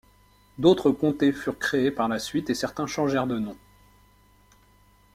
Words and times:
D'autres 0.57 0.89
comtés 0.89 1.31
furent 1.31 1.59
créés 1.59 1.91
par 1.91 2.07
la 2.07 2.17
suite 2.17 2.49
et 2.49 2.55
certains 2.55 2.87
changèrent 2.87 3.27
de 3.27 3.37
noms. 3.37 3.57